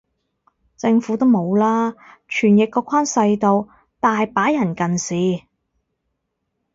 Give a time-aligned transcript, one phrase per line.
[0.77, 1.91] 政府都冇啦，
[2.27, 3.69] 傳譯個框細到，
[3.99, 5.43] 大把人近視